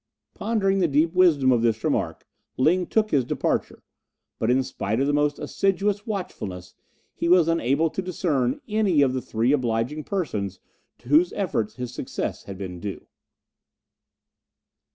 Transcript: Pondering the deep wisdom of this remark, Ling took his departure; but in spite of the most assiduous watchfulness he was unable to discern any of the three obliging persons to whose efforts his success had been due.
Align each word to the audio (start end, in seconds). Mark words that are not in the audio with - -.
Pondering 0.33 0.79
the 0.79 0.87
deep 0.87 1.13
wisdom 1.13 1.51
of 1.51 1.61
this 1.61 1.83
remark, 1.83 2.25
Ling 2.57 2.87
took 2.87 3.11
his 3.11 3.23
departure; 3.23 3.83
but 4.39 4.49
in 4.49 4.63
spite 4.63 4.99
of 4.99 5.05
the 5.05 5.13
most 5.13 5.37
assiduous 5.37 6.07
watchfulness 6.07 6.73
he 7.13 7.29
was 7.29 7.47
unable 7.47 7.87
to 7.91 8.01
discern 8.01 8.61
any 8.67 9.03
of 9.03 9.13
the 9.13 9.21
three 9.21 9.51
obliging 9.51 10.03
persons 10.03 10.59
to 10.97 11.09
whose 11.09 11.31
efforts 11.33 11.75
his 11.75 11.93
success 11.93 12.45
had 12.45 12.57
been 12.57 12.79
due. 12.79 13.05